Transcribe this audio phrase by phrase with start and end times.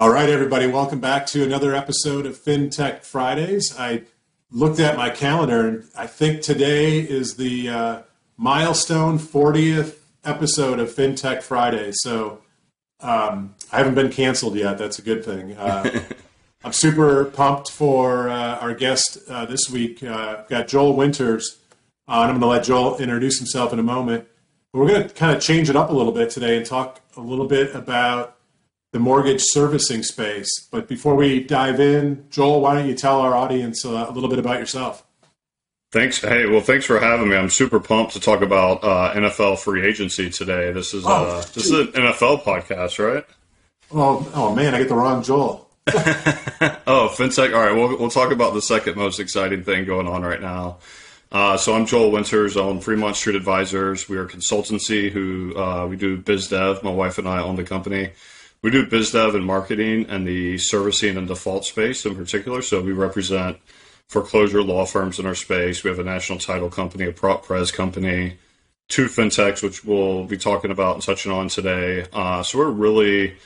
[0.00, 3.78] All right, everybody, welcome back to another episode of FinTech Fridays.
[3.78, 4.04] I
[4.50, 8.02] looked at my calendar and I think today is the uh,
[8.38, 11.98] milestone 40th episode of FinTech Fridays.
[12.00, 12.40] So
[13.00, 14.78] um, I haven't been canceled yet.
[14.78, 15.54] That's a good thing.
[15.54, 16.00] Uh,
[16.64, 20.02] I'm super pumped for uh, our guest uh, this week.
[20.02, 21.58] Uh, I've got Joel Winters
[22.08, 22.30] on.
[22.30, 24.26] I'm going to let Joel introduce himself in a moment.
[24.72, 27.02] But we're going to kind of change it up a little bit today and talk
[27.18, 28.38] a little bit about
[28.92, 30.66] the mortgage servicing space.
[30.70, 34.28] But before we dive in, Joel, why don't you tell our audience uh, a little
[34.28, 35.04] bit about yourself?
[35.92, 36.20] Thanks.
[36.20, 37.36] Hey, well, thanks for having me.
[37.36, 40.72] I'm super pumped to talk about uh, NFL free agency today.
[40.72, 43.24] This is oh, uh, this is an NFL podcast, right?
[43.92, 45.68] Oh, oh man, I get the wrong Joel.
[45.88, 47.52] oh, fintech.
[47.52, 50.78] All right, we'll we'll talk about the second most exciting thing going on right now.
[51.32, 54.08] Uh, so I'm Joel Winters on Fremont Street Advisors.
[54.08, 56.84] We are a consultancy who uh, we do biz dev.
[56.84, 58.12] My wife and I own the company
[58.62, 62.62] we do biz dev and marketing and the servicing and default space in particular.
[62.62, 63.58] So we represent
[64.08, 65.84] foreclosure law firms in our space.
[65.84, 68.38] We have a national title company, a prop pres company,
[68.88, 72.06] two fintechs, which we'll be talking about and touching on today.
[72.12, 73.36] Uh, so we're really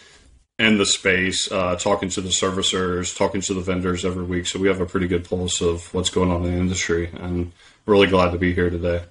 [0.58, 4.46] in the space, uh, talking to the servicers, talking to the vendors every week.
[4.46, 7.52] So we have a pretty good pulse of what's going on in the industry, and
[7.86, 9.02] really glad to be here today.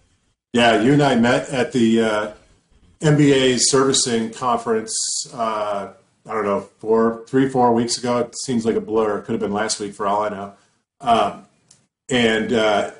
[0.53, 2.31] Yeah, you and I met at the uh,
[3.03, 4.95] MBA's servicing conference.
[5.33, 5.93] Uh,
[6.25, 8.17] I don't know, four, three, four weeks ago.
[8.19, 9.19] It seems like a blur.
[9.19, 10.53] It could have been last week for all I know.
[11.01, 11.45] Um,
[12.09, 12.91] and uh,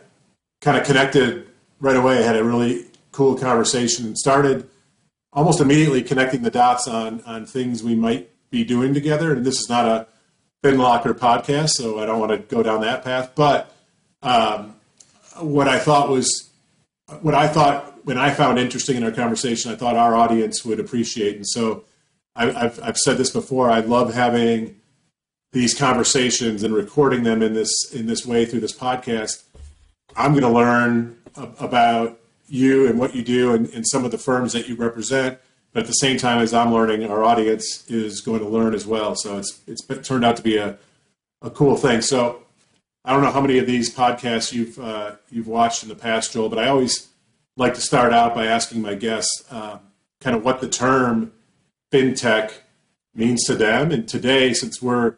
[0.59, 1.47] kind of connected
[1.79, 2.19] right away.
[2.19, 4.69] I had a really cool conversation and started
[5.31, 9.33] almost immediately connecting the dots on on things we might be doing together.
[9.33, 10.07] And this is not a
[10.63, 13.31] FinLocker podcast, so I don't want to go down that path.
[13.35, 13.73] But
[14.21, 14.75] um,
[15.39, 16.49] what I thought was
[17.21, 20.79] what I thought when I found interesting in our conversation, I thought our audience would
[20.79, 21.35] appreciate.
[21.35, 21.85] And so
[22.35, 23.69] I, have I've said this before.
[23.69, 24.79] I love having
[25.51, 29.43] these conversations and recording them in this in this way through this podcast.
[30.15, 34.17] I'm going to learn about you and what you do and, and some of the
[34.17, 35.39] firms that you represent.
[35.71, 38.85] But at the same time as I'm learning, our audience is going to learn as
[38.85, 39.15] well.
[39.15, 40.77] So it's it's been, turned out to be a,
[41.41, 42.01] a cool thing.
[42.01, 42.43] So
[43.05, 46.33] I don't know how many of these podcasts you've uh, you've watched in the past,
[46.33, 47.09] Joel, but I always
[47.55, 49.79] like to start out by asking my guests uh,
[50.19, 51.31] kind of what the term
[51.91, 52.51] fintech
[53.13, 53.91] means to them.
[53.91, 55.17] And today, since we're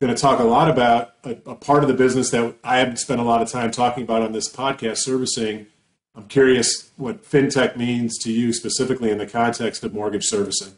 [0.00, 2.98] going to talk a lot about a, a, part of the business that I haven't
[2.98, 5.66] spent a lot of time talking about on this podcast, servicing,
[6.14, 10.74] I'm curious what fintech means to you specifically in the context of mortgage servicing.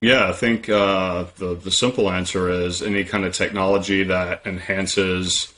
[0.00, 5.54] Yeah, I think uh, the the simple answer is any kind of technology that enhances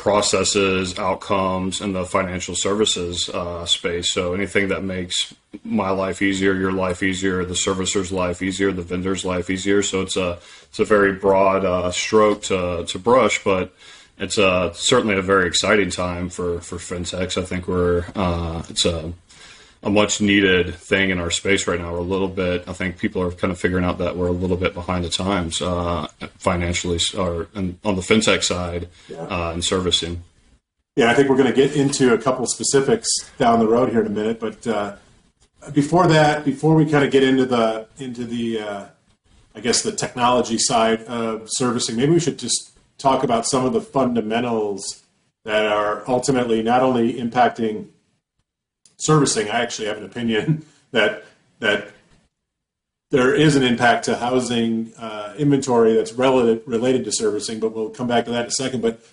[0.00, 4.08] processes, outcomes, in the financial services uh, space.
[4.08, 8.80] So anything that makes my life easier, your life easier, the servicer's life easier, the
[8.80, 9.82] vendor's life easier.
[9.82, 10.38] So it's a
[10.70, 13.74] it's a very broad uh, stroke to to brush, but
[14.16, 17.36] it's a, certainly a very exciting time for for fintechs.
[17.36, 19.12] I think we're uh, it's a
[19.82, 21.92] a much needed thing in our space right now.
[21.92, 24.32] We're a little bit, I think people are kind of figuring out that we're a
[24.32, 29.18] little bit behind the times uh, financially or and on the fintech side yeah.
[29.22, 30.22] uh, and servicing.
[30.96, 33.08] Yeah, I think we're going to get into a couple specifics
[33.38, 34.96] down the road here in a minute, but uh,
[35.72, 38.86] before that, before we kind of get into the into the uh,
[39.54, 43.72] I guess the technology side of servicing, maybe we should just talk about some of
[43.72, 45.02] the fundamentals
[45.44, 47.86] that are ultimately not only impacting
[49.00, 51.24] servicing, I actually have an opinion that
[51.58, 51.90] that
[53.10, 57.90] there is an impact to housing uh, inventory that's relative, related to servicing, but we'll
[57.90, 58.82] come back to that in a second.
[58.82, 59.04] But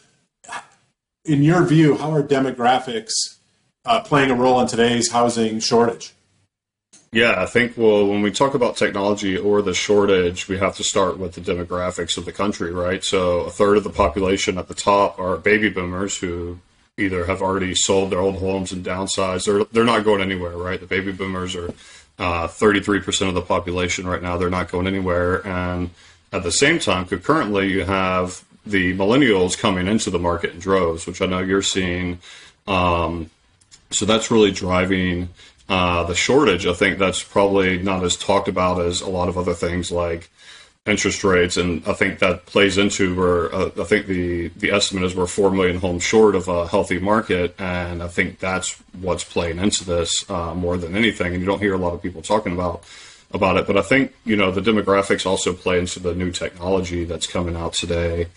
[1.26, 3.12] in your view, how are demographics
[3.86, 6.14] uh, playing a role in today's housing shortage?
[7.12, 10.84] Yeah, I think well, when we talk about technology or the shortage, we have to
[10.84, 13.04] start with the demographics of the country, right?
[13.04, 16.60] So a third of the population at the top are baby boomers who
[16.98, 19.46] either have already sold their old homes and downsized.
[19.46, 20.80] They're they're not going anywhere, right?
[20.80, 21.70] The baby boomers are
[22.20, 24.38] uh, 33% of the population right now.
[24.38, 25.92] They're not going anywhere, and
[26.34, 31.08] at the same time, concurrently, you have the millennials coming into the market in droves,
[31.08, 32.20] which I know you're seeing.
[32.68, 33.30] Um,
[33.92, 35.30] so that's really driving
[35.70, 36.66] uh, the shortage.
[36.66, 40.30] I think that's probably not as talked about as a lot of other things like
[40.88, 45.04] interest rates, and I think that plays into where uh, I think the the estimate
[45.04, 49.24] is we're four million homes short of a healthy market, and I think that's what's
[49.24, 51.34] playing into this uh, more than anything.
[51.34, 52.84] And you don't hear a lot of people talking about
[53.32, 57.04] about it, but I think you know the demographics also play into the new technology
[57.04, 58.28] that's coming out today.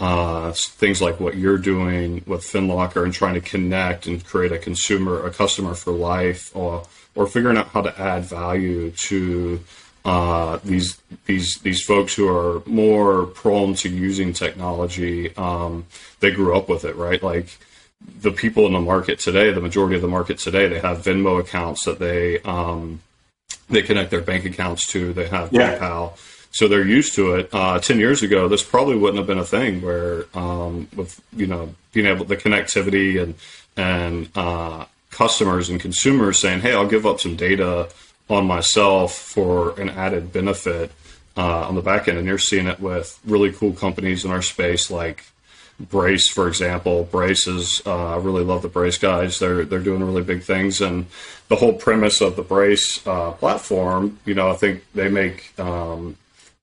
[0.00, 4.56] Uh, things like what you're doing with FinLocker and trying to connect and create a
[4.56, 6.82] consumer, a customer for life, or
[7.14, 9.60] or figuring out how to add value to
[10.04, 15.84] uh, these these these folks who are more prone to using technology, um,
[16.20, 17.22] they grew up with it, right?
[17.22, 17.58] Like
[18.22, 21.38] the people in the market today, the majority of the market today, they have Venmo
[21.38, 23.00] accounts that they um,
[23.68, 25.12] they connect their bank accounts to.
[25.12, 25.78] They have Yeah.
[25.78, 26.16] PayPal,
[26.50, 27.50] so they're used to it.
[27.52, 29.82] Uh, Ten years ago, this probably wouldn't have been a thing.
[29.82, 33.34] Where um, with you know being able the connectivity and
[33.76, 37.90] and uh, customers and consumers saying, "Hey, I'll give up some data
[38.30, 40.92] on myself for an added benefit."
[41.36, 44.42] Uh, on the back end, and you're seeing it with really cool companies in our
[44.42, 45.24] space like
[45.88, 47.04] Brace, for example.
[47.04, 49.38] Brace is uh, I really love the Brace guys.
[49.38, 51.06] They're they're doing really big things, and
[51.48, 56.16] the whole premise of the Brace uh, platform, you know, I think they make um,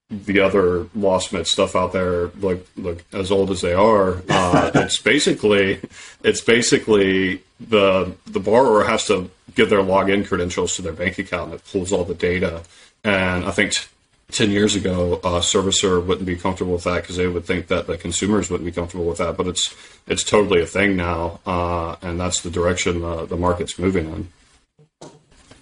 [0.10, 4.22] the other loss mit stuff out there look look as old as they are.
[4.30, 5.80] Uh, it's basically
[6.24, 11.52] it's basically the the borrower has to give their login credentials to their bank account
[11.52, 12.64] and it pulls all the data.
[13.04, 13.74] And I think.
[13.74, 13.88] t-
[14.30, 17.88] 10 years ago, a servicer wouldn't be comfortable with that because they would think that
[17.88, 19.38] the consumers wouldn't be comfortable with that.
[19.38, 19.74] But it's
[20.06, 25.10] it's totally a thing now, uh, and that's the direction the, the market's moving in.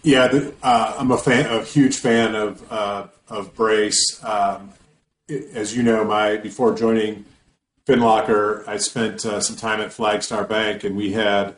[0.02, 4.20] Yeah, the, uh, I'm a fan, a huge fan of uh, of Brace.
[4.24, 4.72] Um,
[5.28, 7.26] it- as you know, my before joining
[7.88, 11.56] FinLocker, I spent uh, some time at Flagstar Bank, and we had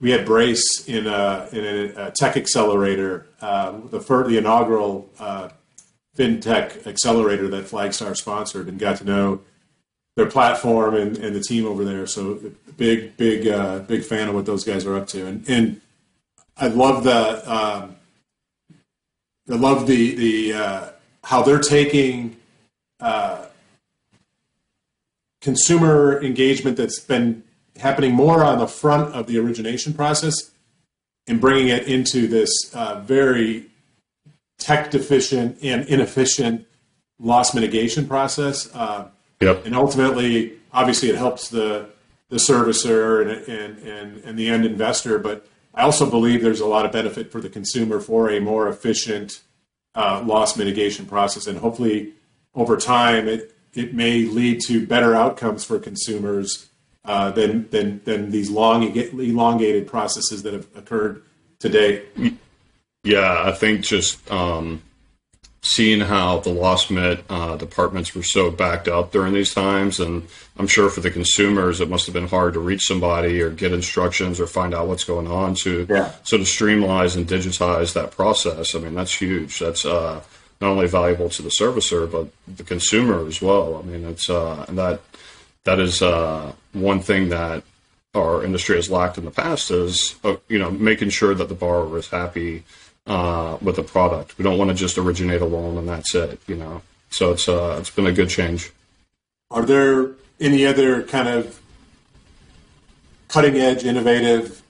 [0.00, 5.48] we had Brace in a in a, tech accelerator, uh, the fir- the inaugural uh,
[6.16, 9.40] fintech accelerator that Flagstar sponsored, and got to know
[10.16, 12.06] their platform and, and the team over there.
[12.06, 12.40] So
[12.76, 15.80] big, big, uh, big fan of what those guys are up to, and and
[16.56, 17.96] I love the um,
[19.50, 20.88] I love the the uh,
[21.24, 22.36] how they're taking
[23.00, 23.46] uh,
[25.40, 27.42] consumer engagement that's been
[27.80, 30.50] happening more on the front of the origination process
[31.26, 33.66] and bringing it into this uh, very
[34.58, 36.66] tech deficient and inefficient
[37.18, 38.74] loss mitigation process.
[38.74, 39.08] Uh,
[39.40, 39.66] Yep.
[39.66, 41.90] and ultimately, obviously, it helps the
[42.30, 45.18] the servicer and, and and and the end investor.
[45.18, 48.66] But I also believe there's a lot of benefit for the consumer for a more
[48.66, 49.42] efficient
[49.94, 52.14] uh, loss mitigation process, and hopefully,
[52.54, 56.70] over time, it it may lead to better outcomes for consumers
[57.06, 61.22] uh, than than than these long elongated processes that have occurred
[61.58, 62.02] today.
[63.04, 64.82] Yeah, I think just um,
[65.62, 70.26] seeing how the loss mit uh, departments were so backed up during these times, and
[70.58, 73.72] I'm sure for the consumers it must have been hard to reach somebody or get
[73.72, 76.10] instructions or find out what's going on to Yeah.
[76.24, 78.74] so to streamline and digitize that process.
[78.74, 79.58] I mean, that's huge.
[79.60, 80.20] That's uh,
[80.60, 83.76] not only valuable to the servicer but the consumer as well.
[83.76, 85.00] I mean, it's uh, and that
[85.66, 87.62] that is uh, one thing that
[88.14, 91.54] our industry has lacked in the past is uh, you know making sure that the
[91.54, 92.64] borrower is happy
[93.06, 94.38] uh, with the product.
[94.38, 96.40] We don't want to just originate a loan and that's it.
[96.46, 98.72] You know, so it's uh, it's been a good change.
[99.50, 101.60] Are there any other kind of
[103.28, 104.62] cutting edge, innovative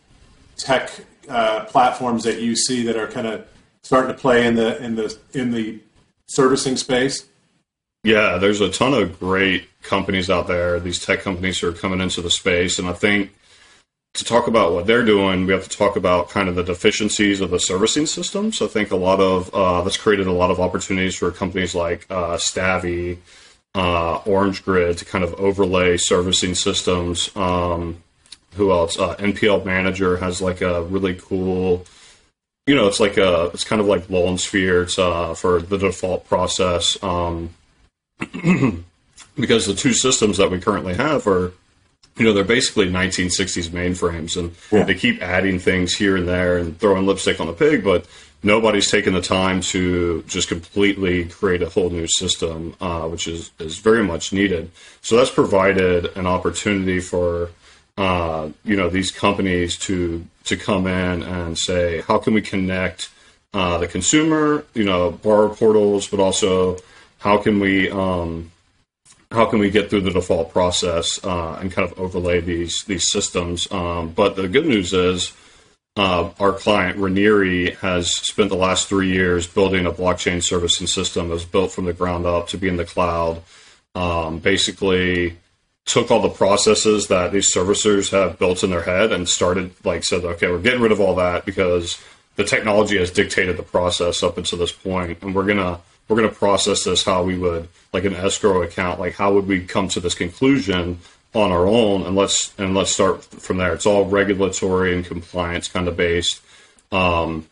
[0.56, 0.90] tech
[1.28, 3.46] uh, platforms that you see that are kind of
[3.82, 5.78] starting to play in the in the in the
[6.26, 7.26] servicing space?
[8.06, 10.79] Yeah, there's a ton of great companies out there.
[10.79, 13.32] These tech companies who are coming into the space, and I think
[14.14, 17.41] to talk about what they're doing, we have to talk about kind of the deficiencies
[17.41, 18.53] of the servicing system.
[18.53, 21.75] So I think a lot of uh, that's created a lot of opportunities for companies
[21.75, 23.19] like uh, Stavvy,
[23.75, 27.35] uh, Orange Grid to kind of overlay servicing systems.
[27.35, 28.04] Um,
[28.54, 28.97] who else?
[28.97, 31.85] Uh, NPL Manager has like a really cool,
[32.69, 34.85] you know, it's like a, it's kind of like LoanSphere.
[34.85, 37.02] It's uh, for the default process.
[37.02, 37.50] Um,
[39.38, 41.52] because the two systems that we currently have are
[42.16, 44.85] you know they're basically 1960s mainframes and Yeah.
[44.85, 48.06] they keep adding things here and there and throwing lipstick on the pig but
[48.42, 53.50] nobody's taken the time to just completely create a whole new system uh, which is,
[53.58, 54.70] is very much needed
[55.02, 57.50] so that's provided an opportunity for
[57.99, 63.11] uh, you know these companies to to come in and say how can we connect
[63.52, 66.76] uh, the consumer you know borrower portals but also
[67.26, 68.52] how can we um,
[69.33, 73.09] how can we get through the default process uh, and kind of overlay these these
[73.09, 73.66] systems?
[73.73, 75.33] Um, but the good news is
[75.97, 81.26] uh, our client Ranieri has spent the last three years building a blockchain servicing system
[81.26, 83.42] that was built from the ground up to be in the cloud.
[83.97, 85.37] Um, basically,
[85.85, 90.04] took all the processes that these servicers have built in their head and started like
[90.04, 92.00] said, okay, we're getting rid of all that because
[92.37, 96.28] the technology has dictated the process up until this point, and we're gonna we're gonna
[96.28, 100.00] process this how we would like an escrow account, like how would we come to
[100.00, 100.98] this conclusion
[101.34, 103.75] on our own, and let's and let's start from there.
[103.75, 106.40] It's all regulatory and compliance kind of based.
[106.92, 107.46] Um,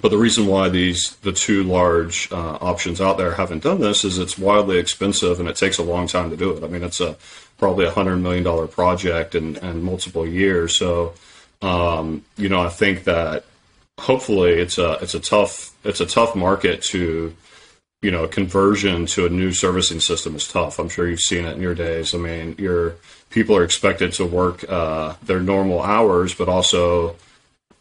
[0.00, 4.04] But the reason why these the two large uh, options out there haven't done this
[4.04, 6.62] is it's wildly expensive and it takes a long time to do it.
[6.62, 7.16] I mean, it's a
[7.58, 10.76] probably a hundred million dollar project and, and multiple years.
[10.76, 11.14] So,
[11.62, 13.44] um, you know, I think that
[13.98, 17.34] hopefully it's a it's a tough it's a tough market to
[18.02, 20.78] you know conversion to a new servicing system is tough.
[20.78, 22.14] I'm sure you've seen it in your days.
[22.14, 22.96] I mean, your
[23.30, 27.16] people are expected to work uh, their normal hours, but also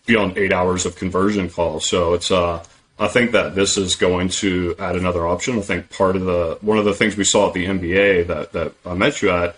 [0.06, 1.88] beyond eight hours of conversion calls.
[1.88, 2.64] So it's uh,
[3.00, 5.58] I think that this is going to add another option.
[5.58, 8.54] I think part of the one of the things we saw at the MBA that
[8.54, 9.56] that I met you at,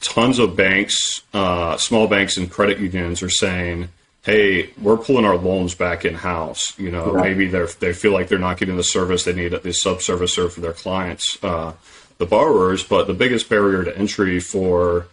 [0.00, 3.90] tons of banks, uh, small banks and credit unions are saying,
[4.22, 7.30] "Hey, we're pulling our loans back in house." You know, Right.
[7.30, 9.98] maybe they they feel like they're not getting the service they need at the sub
[9.98, 11.72] servicer for their clients, uh,
[12.18, 12.82] the borrowers.
[12.82, 15.06] But the biggest barrier to entry for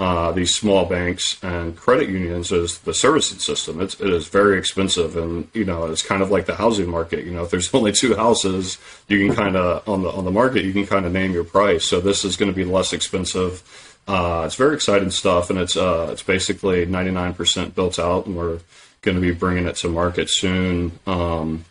[0.00, 3.80] uh, these small banks and credit unions is the servicing system.
[3.80, 7.24] It's, it is very expensive, and you know it's kind of like the housing market.
[7.24, 8.78] You know, if there's only two houses,
[9.08, 11.44] you can kind of on the on the market, you can kind of name your
[11.44, 11.84] price.
[11.84, 13.62] So this is going to be less expensive.
[14.06, 18.60] Uh, it's very exciting stuff, and it's uh, it's basically 99% built out, and we're
[19.02, 20.98] going to be bringing it to market soon.
[21.06, 21.64] Um,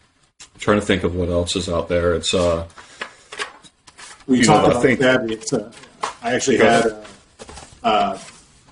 [0.58, 2.14] trying to think of what else is out there.
[2.16, 2.68] It's uh,
[4.28, 5.34] We talked know, about think- Stavvy.
[5.34, 5.72] It's, uh,
[6.22, 7.04] I actually had uh,
[7.84, 8.18] uh,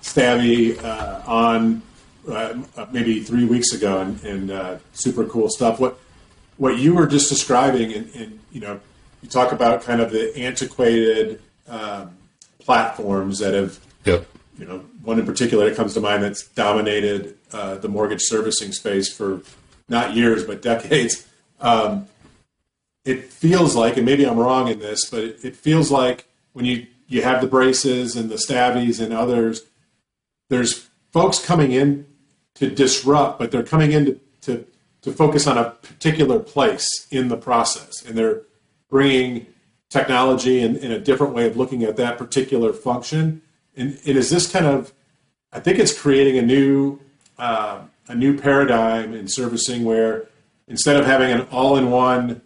[0.00, 1.82] Stavvy uh, on
[2.28, 2.54] uh,
[2.92, 5.78] maybe three weeks ago, and, and uh, super cool stuff.
[5.78, 5.98] What
[6.56, 8.80] what you were just describing, and, and you know,
[9.22, 12.16] you talk about kind of the antiquated um,
[12.64, 14.26] platforms that have yep.
[14.58, 18.72] you know, one in particular that comes to mind that's dominated uh, the mortgage servicing
[18.72, 19.42] space for
[19.88, 21.26] not years but decades.
[21.60, 22.06] Um,
[23.04, 26.64] it feels like, and maybe I'm wrong in this, but it, it feels like when
[26.64, 29.66] you you have the braces and the Stavvys and others,
[30.48, 32.06] there's folks coming in
[32.54, 34.66] to disrupt, but they're coming in to, to,
[35.02, 38.42] to focus on a particular place in the process, and they're
[38.88, 39.46] bringing
[39.92, 43.42] technology and, and a different way of looking at that particular function.
[43.76, 44.92] And, is this kind of,
[45.52, 47.00] I think it's creating a new
[47.38, 50.28] uh, a new paradigm in servicing where
[50.68, 52.42] instead of having an all-in-one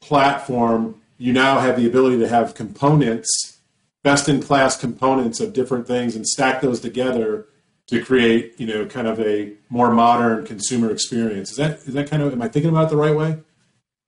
[0.00, 3.58] platform, you now have the ability to have components,
[4.02, 7.46] best-in-class components of different things, and stack those together
[7.88, 11.50] to create, you know, kind of a more modern consumer experience.
[11.50, 12.32] Is that is that kind of?
[12.32, 13.38] Am I thinking about it the right way?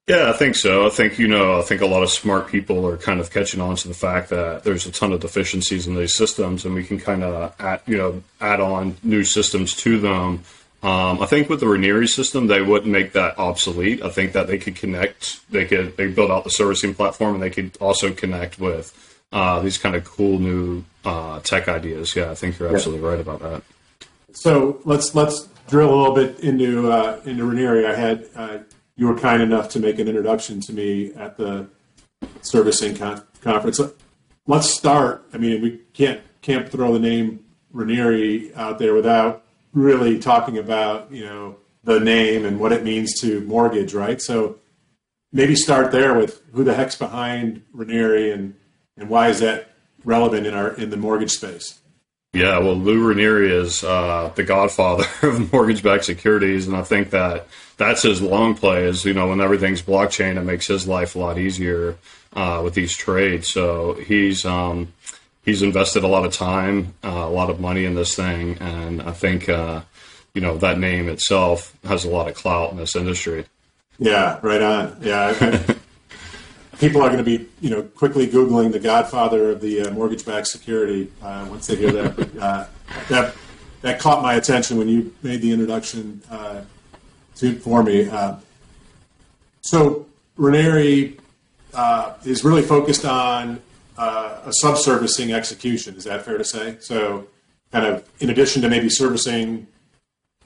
[0.07, 0.87] Yeah, I think so.
[0.87, 3.61] I think you know, I think a lot of smart people are kind of catching
[3.63, 6.85] on to the fact that there's a ton of deficiencies in these systems, and we
[6.85, 10.45] can kind of add, you know, add on new systems to them.
[10.83, 14.03] Um, I think with the Ranieri system, they wouldn't make that obsolete.
[14.03, 17.43] I think that they could connect, they could they build out the servicing platform, and
[17.43, 18.93] they could also connect with
[19.33, 22.15] uh, these kind of cool new uh, tech ideas.
[22.15, 23.63] Yeah, I think you're absolutely right about that.
[24.33, 27.87] So let's let's drill a little bit into uh, into Ranieri.
[27.87, 28.59] I had uh,
[28.97, 31.67] you were kind enough to make an introduction to me at the
[32.43, 33.81] servicing con- conference.
[34.47, 35.27] Let's start.
[35.33, 41.11] I mean, we can't can't throw the name Ranieri out there without really talking about
[41.11, 44.21] you know the name and what it means to mortgage, right?
[44.21, 44.57] So
[45.33, 48.55] maybe start there with who the heck's behind Ranieri and
[48.97, 49.71] and why is that
[50.05, 51.81] relevant in our in the mortgage space?
[52.35, 57.47] Yeah, well, Lou Ranieri is uh, the godfather of mortgage-backed securities, and I think that
[57.77, 58.85] that's his long play.
[58.85, 61.97] Is you know when everything's blockchain, it makes his life a lot easier
[62.35, 63.49] uh, with these trades.
[63.49, 64.93] So he's um,
[65.45, 69.01] he's invested a lot of time, uh, a lot of money in this thing, and
[69.03, 69.83] I think uh,
[70.35, 73.47] you know that name itself has a lot of clout in this industry.
[73.99, 74.97] Yeah, right on.
[75.01, 75.65] Yeah,
[76.79, 80.47] people are going to be, you know, quickly googling the Godfather of the uh, mortgage-backed
[80.47, 82.37] security uh, once they hear that.
[82.41, 82.67] Uh,
[83.09, 83.35] that
[83.83, 86.63] that caught my attention when you made the introduction uh,
[87.37, 88.09] to for me.
[88.09, 88.37] Uh,
[89.61, 91.19] so Ranieri
[91.75, 93.61] uh, is really focused on
[93.97, 95.97] a subservicing execution.
[95.97, 96.77] Is that fair to say?
[96.81, 97.29] So,
[97.73, 99.67] kind of in addition to maybe servicing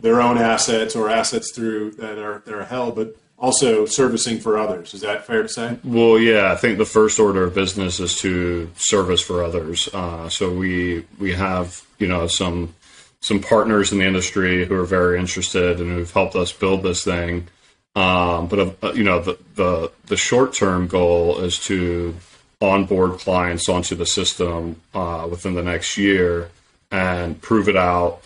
[0.00, 4.58] their own assets or assets through that are that are held, but also servicing for
[4.58, 4.94] others.
[4.94, 5.78] Is that fair to say?
[5.84, 9.88] Well, yeah, I think the first order of business is to service for others.
[9.92, 12.74] Uh, so we we have you know some
[13.20, 17.04] some partners in the industry who are very interested and who've helped us build this
[17.04, 17.48] thing.
[17.96, 22.14] Um, but uh, you know the the the short term goal is to
[22.60, 26.50] onboard clients onto the system uh, within the next year
[26.90, 28.22] and prove it out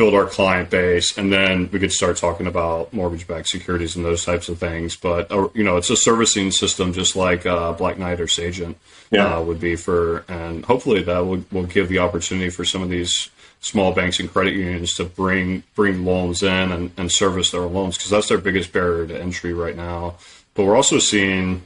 [0.00, 4.24] build our client base, and then we could start talking about mortgage-backed securities and those
[4.24, 4.96] types of things.
[4.96, 8.76] But uh, you know, it's a servicing system, just like uh, Black Knight or Sagent
[9.10, 9.36] Yeah.
[9.36, 12.88] uh, would be for, and hopefully that will will give the opportunity for some of
[12.88, 13.28] these
[13.60, 17.98] small banks and credit unions to bring bring loans in and, and service their loans
[17.98, 20.14] because that's their biggest barrier to entry right now.
[20.54, 21.62] But we're also seeing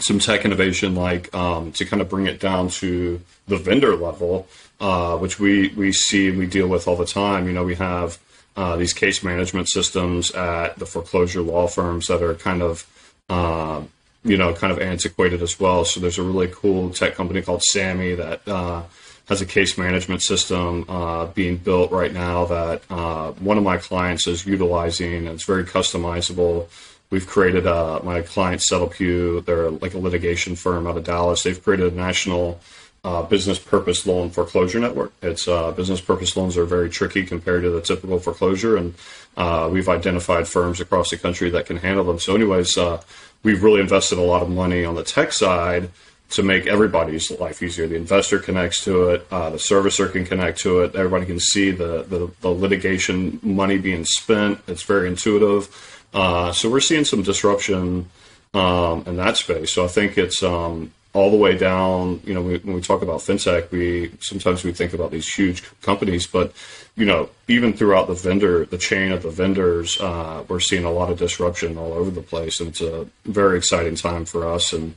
[0.00, 4.48] some tech innovation, like um, to kind of bring it down to the vendor level,
[4.80, 7.46] uh, which we we see and we deal with all the time.
[7.46, 8.18] You know, we have
[8.56, 12.86] uh, these case management systems at the foreclosure law firms that are kind of
[13.28, 13.82] uh,
[14.24, 15.84] you know kind of antiquated as well.
[15.84, 18.82] So there's a really cool tech company called Sammy that uh,
[19.30, 23.76] has a case management system uh, being built right now that uh, one of my
[23.76, 25.14] clients is utilizing.
[25.14, 26.66] And it's very customizable.
[27.10, 29.44] We've created uh, my client Settlepou.
[29.44, 31.42] They're like a litigation firm out of Dallas.
[31.42, 32.60] They've created a national
[33.02, 35.12] uh, business purpose loan foreclosure network.
[35.22, 38.94] It's uh, business purpose loans are very tricky compared to the typical foreclosure, and
[39.36, 42.18] uh, we've identified firms across the country that can handle them.
[42.18, 43.02] So, anyways, uh,
[43.42, 45.90] we've really invested a lot of money on the tech side
[46.30, 47.88] to make everybody's life easier.
[47.88, 50.94] The investor connects to it, uh, the servicer can connect to it.
[50.94, 54.60] Everybody can see the, the, the litigation money being spent.
[54.68, 55.99] It's very intuitive.
[56.12, 58.08] Uh, so we're seeing some disruption
[58.54, 59.70] um, in that space.
[59.70, 62.20] So I think it's um, all the way down.
[62.24, 65.62] You know, we, when we talk about fintech, we sometimes we think about these huge
[65.82, 66.52] companies, but
[66.96, 70.90] you know, even throughout the vendor, the chain of the vendors, uh, we're seeing a
[70.90, 74.72] lot of disruption all over the place, and it's a very exciting time for us.
[74.72, 74.94] And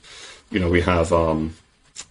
[0.52, 1.56] you know, we have um,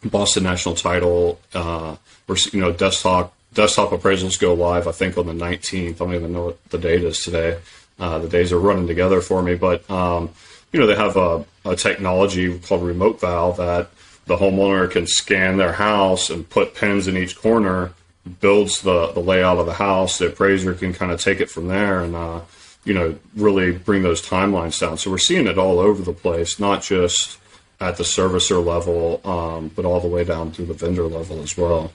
[0.05, 1.41] Boston National Title.
[1.53, 4.89] Uh, we're you know, desktop desktop appraisals go live.
[4.89, 5.95] I think on the 19th.
[5.97, 7.59] I don't even know what the date is today.
[7.99, 10.31] Uh, the days are running together for me, but um,
[10.73, 13.91] you know, they have a, a technology called RemoteVal that
[14.27, 17.93] the homeowner can scan their house and put pins in each corner,
[18.41, 20.19] builds the, the layout of the house.
[20.19, 22.41] The appraiser can kind of take it from there and, uh,
[22.85, 24.97] you know, really bring those timelines down.
[24.97, 27.39] So we're seeing it all over the place, not just
[27.81, 31.57] at the servicer level, um, but all the way down through the vendor level as
[31.57, 31.93] well.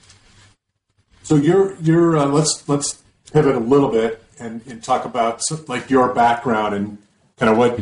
[1.22, 5.90] So you're you're uh, let's let's pivot a little bit and, and talk about like
[5.90, 6.98] your background and
[7.36, 7.78] kind of what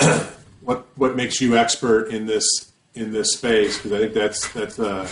[0.62, 4.78] what what makes you expert in this in this space because I think that's that's
[4.78, 5.08] a,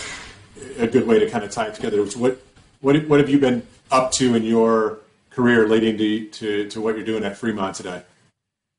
[0.77, 2.05] a good way to kind of tie it together.
[2.09, 2.41] So what
[2.81, 6.95] what what have you been up to in your career leading to to, to what
[6.95, 8.03] you're doing at Fremont today?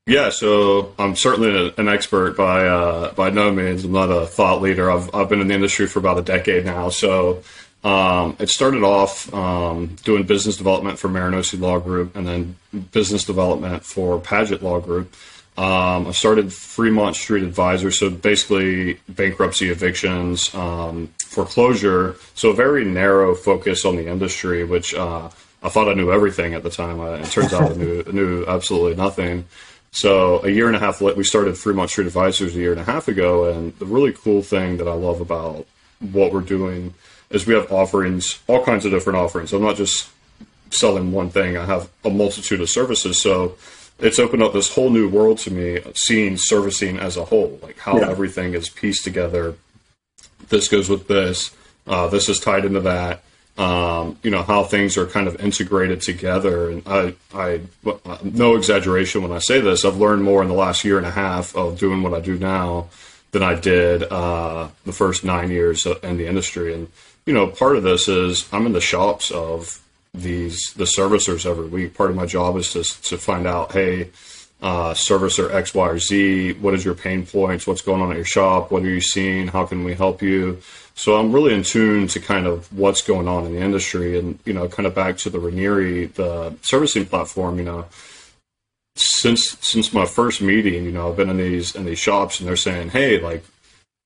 [0.06, 3.84] Yeah, so I'm certainly an expert by uh, by no means.
[3.84, 4.90] I'm not a thought leader.
[4.90, 6.88] I've I've been in the industry for about a decade now.
[6.88, 7.42] So
[7.84, 12.56] um, it started off um, doing business development for Marinosci Law Group, and then
[12.90, 15.14] business development for Padgett Law Group.
[15.56, 22.16] Um, I started Fremont Street Advisor, so basically bankruptcy, evictions, um, foreclosure.
[22.34, 25.28] So a very narrow focus on the industry, which uh,
[25.62, 27.00] I thought I knew everything at the time.
[27.00, 29.46] Uh, it turns out I knew, knew absolutely nothing.
[29.90, 32.84] So a year and a half we started Fremont Street Advisors a year and a
[32.84, 35.66] half ago, and the really cool thing that I love about
[36.12, 36.94] what we're doing
[37.30, 39.52] is we have offerings, all kinds of different offerings.
[39.52, 40.08] I'm not just
[40.70, 41.56] selling one thing.
[41.56, 43.20] I have a multitude of services.
[43.20, 43.56] So
[43.98, 47.78] it's opened up this whole new world to me, seeing servicing as a whole, like
[47.78, 48.10] how Yeah.
[48.10, 49.54] everything is pieced together.
[50.48, 51.50] This goes with this.
[51.86, 53.22] Uh, this is tied into that.
[53.56, 57.60] Um, you know how things are kind of integrated together, and I, I,
[58.22, 59.84] no exaggeration when I say this.
[59.84, 62.38] I've learned more in the last year and a half of doing what I do
[62.38, 62.86] now
[63.32, 66.72] than I did uh, the first nine years in the industry.
[66.72, 66.86] And
[67.28, 69.82] you know, part of this is I'm in the shops of
[70.14, 71.92] these the servicers every week.
[71.92, 74.08] Part of my job is to to find out, hey,
[74.62, 76.54] uh, servicer X, Y, or Z.
[76.54, 77.66] What is your pain points?
[77.66, 78.70] What's going on at your shop?
[78.70, 79.48] What are you seeing?
[79.48, 80.62] How can we help you?
[80.94, 84.38] So I'm really in tune to kind of what's going on in the industry, and
[84.46, 87.58] you know, kind of back to the Ranieri, the servicing platform.
[87.58, 87.84] You know,
[88.96, 92.48] since since my first meeting, you know, I've been in these in these shops, and
[92.48, 93.44] they're saying, hey, like,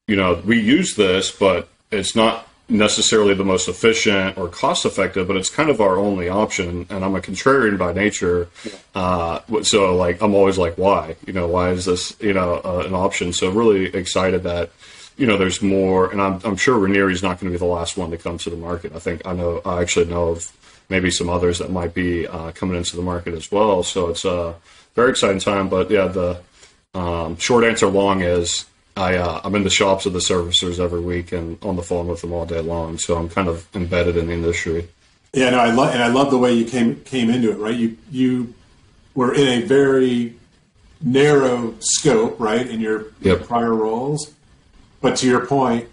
[0.08, 5.28] you know, we use this, but it's not necessarily the most efficient or cost effective,
[5.28, 6.86] but it's kind of our only option.
[6.90, 8.48] And I'm a contrarian by nature,
[8.94, 11.16] uh, so like I'm always like, why?
[11.26, 13.32] You know, why is this you know uh, an option?
[13.32, 14.70] So really excited that
[15.16, 17.96] you know there's more, and I'm I'm sure Ranieri's not going to be the last
[17.96, 18.94] one to come to the market.
[18.94, 20.50] I think I know I actually know of
[20.88, 23.82] maybe some others that might be uh, coming into the market as well.
[23.82, 24.54] So it's a
[24.94, 25.68] very exciting time.
[25.68, 26.40] But yeah, the
[26.94, 31.00] um, short answer long is I uh, I'm in the shops of the servicers every
[31.00, 32.98] week and on the phone with them all day long.
[32.98, 34.88] So I'm kind of embedded in the industry.
[35.32, 37.58] Yeah, no, I love and I love the way you came came into it.
[37.58, 38.54] Right, you you
[39.14, 40.34] were in a very
[41.00, 44.32] narrow scope, right, in your, your prior roles.
[45.00, 45.88] But to your point,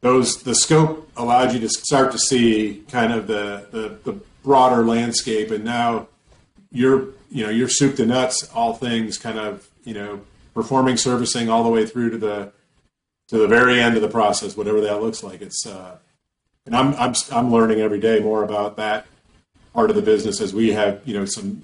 [0.00, 4.84] those the scope allowed you to start to see kind of the the, the broader
[4.84, 6.08] landscape, and now
[6.72, 10.20] you're you know you're soup to nuts, all things kind of you know
[10.62, 12.52] performing servicing all the way through to the
[13.28, 15.40] to the very end of the process, whatever that looks like.
[15.40, 15.96] It's uh,
[16.66, 19.06] and I'm I'm I'm learning every day more about that
[19.72, 21.62] part of the business as we have, you know, some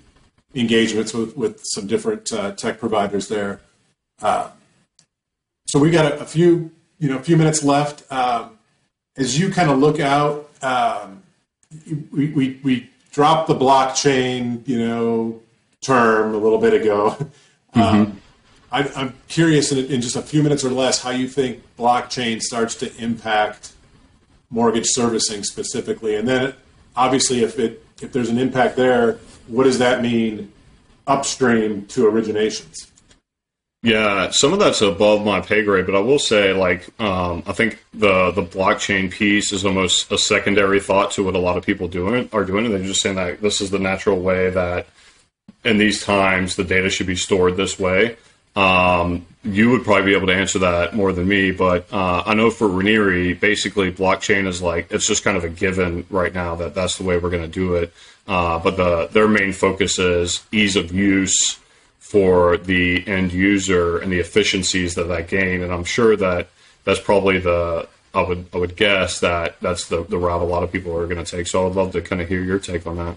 [0.54, 3.60] engagements with, with some different uh, tech providers there.
[4.22, 4.50] Uh,
[5.66, 8.10] so we got a, a, few, you know, a few minutes left.
[8.12, 8.58] Um,
[9.16, 11.22] as you kind of look out, um,
[12.12, 15.40] we, we, we dropped the blockchain, you know,
[15.82, 17.16] term a little bit ago.
[17.74, 18.12] Mm-hmm.
[18.12, 18.22] Um,
[18.70, 22.42] I, am curious in, in, just a few minutes or less how you think blockchain
[22.42, 23.72] starts to impact
[24.50, 26.54] mortgage servicing specifically, and then
[26.96, 30.52] obviously if it if there's an impact there, what does that mean
[31.06, 32.90] upstream to originations?
[33.82, 37.52] Yeah, some of that's above my pay grade, but I will say, like, um, I
[37.52, 41.64] think the the blockchain piece is almost a secondary thought to what a lot of
[41.64, 44.88] people doing are doing, and they're just saying that this is the natural way that
[45.64, 48.16] in these times the data should be stored this way.
[48.56, 52.34] Um, you would probably be able to answer that more than me, but uh, I
[52.34, 56.56] know for Ranieri, basically blockchain is like it's just kind of a given right now
[56.56, 57.92] that that's the way we're going to do it.
[58.26, 61.60] Uh, but the their main focus is ease of use
[62.00, 65.62] for the end user and the efficiencies that that gain.
[65.62, 66.48] And I'm sure that
[66.84, 70.62] that's probably the I would I would guess that that's the, the route a lot
[70.62, 71.46] of people are going to take.
[71.46, 73.16] So I would love to kind of hear your take on that.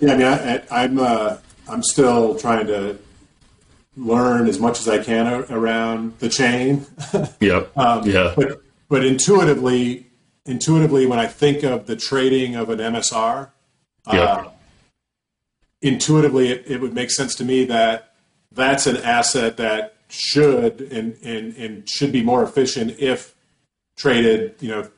[0.00, 1.36] Yeah, I mean, I, am I'm, uh,
[1.68, 2.98] I'm still trying to
[4.00, 6.86] learn as much as I can around the chain.
[7.40, 7.70] yep.
[7.76, 8.32] um, yeah.
[8.36, 10.06] But but intuitively,
[10.46, 13.50] intuitively, when I think of the trading of an MSR,
[14.12, 14.28] yep.
[14.28, 14.48] uh,
[15.82, 18.14] intuitively, it, it would make sense to me that
[18.50, 23.34] that's an asset that should and, and, and should be more efficient if
[23.96, 24.88] traded, you know,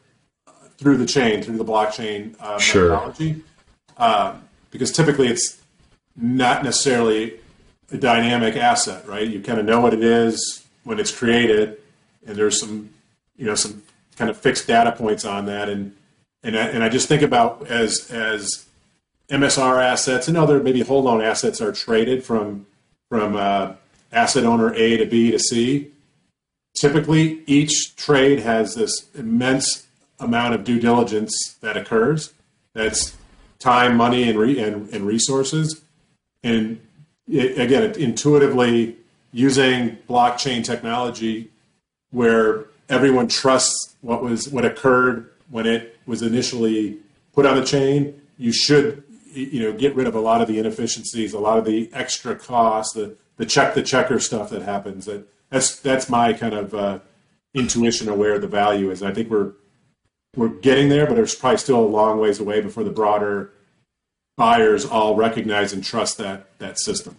[0.79, 2.91] through the chain, through the blockchain uh, sure.
[2.91, 3.43] methodology.
[3.99, 5.61] Um, because typically it's
[6.17, 7.39] not necessarily
[7.93, 9.27] a dynamic asset, right?
[9.27, 11.79] You kind of know what it is when it's created,
[12.27, 12.91] and there's some,
[13.37, 13.83] you know, some
[14.17, 15.95] kind of fixed data points on that, and
[16.43, 18.67] and I, and I just think about as as
[19.31, 22.67] MSR assets and other maybe whole loan assets are traded from
[23.09, 23.75] from uh,
[24.11, 25.91] asset owner A to B to C.
[26.75, 29.87] Typically, each trade has this immense
[30.19, 32.33] amount of due diligence that occurs.
[32.75, 33.15] That's
[33.59, 35.83] time, money, and, re- and, and resources.
[36.43, 36.81] And
[37.29, 38.97] it, again, it, intuitively
[39.33, 41.51] using blockchain technology,
[42.11, 46.99] where everyone trusts what was what occurred when it was initially
[47.33, 50.59] put on the chain, you should you know get rid of a lot of the
[50.59, 55.07] inefficiencies, a lot of the extra costs, the the check the checker stuff that happens.
[55.07, 56.99] That that's that's my kind of uh,
[57.55, 59.03] intuition of where the value is.
[59.03, 59.53] And I think we're
[60.37, 63.53] we're getting there, but there's probably still a long ways away before the broader
[64.37, 67.17] buyers all recognize and trust that that system.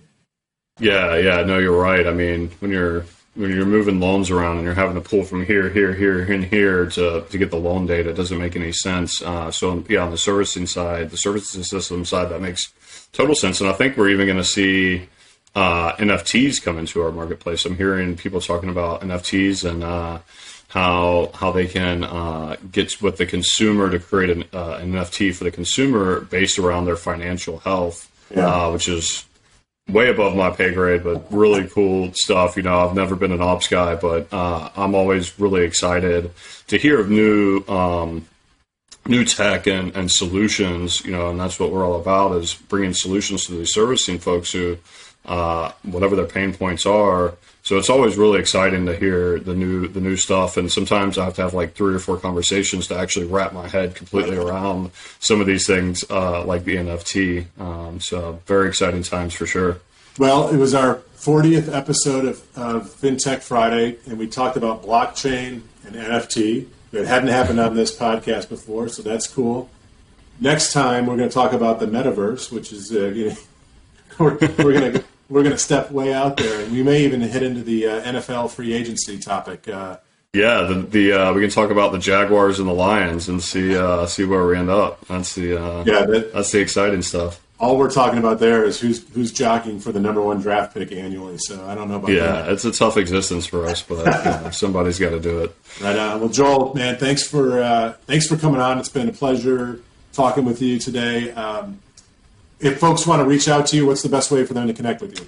[0.79, 2.07] Yeah, yeah, no, you're right.
[2.07, 5.45] I mean, when you're when you're moving loans around and you're having to pull from
[5.45, 8.71] here, here, here, and here to, to get the loan data, it doesn't make any
[8.71, 9.23] sense.
[9.23, 12.71] Uh, so, yeah, on the servicing side, the servicing system side, that makes
[13.11, 13.59] total sense.
[13.59, 15.09] And I think we're even going to see
[15.55, 17.65] uh, NFTs come into our marketplace.
[17.65, 20.19] I'm hearing people talking about NFTs and uh,
[20.73, 25.35] how how they can uh, get with the consumer to create an, uh, an, NFT
[25.35, 28.47] for the consumer based around their financial health, yeah.
[28.47, 29.23] Uh, which is
[29.87, 32.57] way above my pay grade, but really cool stuff.
[32.57, 36.31] You know, I've never been an ops guy, but uh, I'm always really excited
[36.69, 37.63] to hear of new.
[37.67, 38.25] Um,
[39.07, 42.93] new tech and, and solutions, you know, and that's what we're all about is bringing
[42.93, 44.77] solutions to these servicing folks who,
[45.25, 47.35] uh, whatever their pain points are.
[47.63, 51.23] So it's always really exciting to hear the new the new stuff, and sometimes I
[51.23, 54.91] have to have like three or four conversations to actually wrap my head completely around
[55.19, 57.45] some of these things, uh, like the NFT.
[57.57, 59.79] Um, so very exciting times for sure.
[60.19, 65.61] Well, it was our 40th episode of, of FinTech Friday, and we talked about blockchain
[65.85, 66.67] and NFT.
[66.93, 69.69] It hadn't happened on this podcast before, so that's cool.
[70.39, 73.35] Next time, we're going to talk about the metaverse, which is uh, you know,
[74.19, 77.21] we're, we're going to we're going to step way out there, and we may even
[77.21, 79.67] hit into the uh, NFL free agency topic.
[79.67, 79.97] Uh,
[80.33, 83.75] yeah, the, the uh, we can talk about the Jaguars and the Lions and see
[83.75, 85.05] uh, see where we end up.
[85.07, 88.77] That's the uh, yeah, that, that's the exciting stuff all we're talking about there is
[88.77, 91.37] who's who's jockeying for the number one draft pick annually.
[91.37, 92.13] So I don't know about that.
[92.13, 92.51] yeah, that.
[92.51, 95.55] it's a tough existence for us, but you know, somebody's got to do it.
[95.81, 96.19] Right on.
[96.19, 98.79] Well, Joel, man, thanks for uh, thanks for coming on.
[98.79, 99.79] It's been a pleasure
[100.11, 101.31] talking with you today.
[101.31, 101.79] Um,
[102.59, 104.73] if folks want to reach out to you, what's the best way for them to
[104.73, 105.27] connect with you?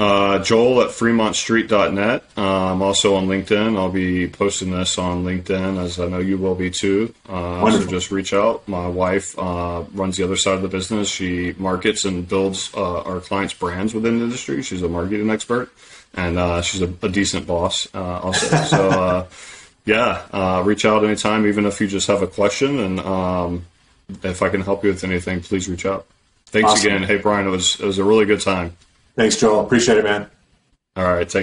[0.00, 2.22] Uh, Joel at fremontstreet.net.
[2.36, 3.76] Uh, I'm also on LinkedIn.
[3.76, 7.12] I'll be posting this on LinkedIn, as I know you will be too.
[7.28, 8.66] Uh, so just reach out.
[8.68, 11.08] My wife uh, runs the other side of the business.
[11.08, 14.62] She markets and builds uh, our clients' brands within the industry.
[14.62, 15.72] She's a marketing expert,
[16.14, 18.56] and uh, she's a, a, decent boss also.
[18.56, 19.26] So,
[19.84, 22.78] yeah, reach out anytime, even if you just have a question.
[22.78, 23.66] And um,
[24.22, 26.06] if I can help you with anything, please reach out.
[26.46, 26.86] Thanks Awesome.
[26.86, 27.02] again.
[27.02, 28.76] Hey, Brian, it was it was a really good time.
[29.18, 29.66] Thanks, Joel.
[29.66, 30.30] Appreciate it, man.
[30.94, 31.34] All right, take